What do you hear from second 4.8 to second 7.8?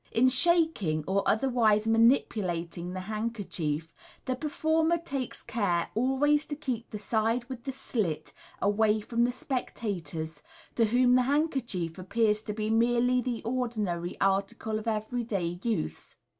takes care always to keep the side with the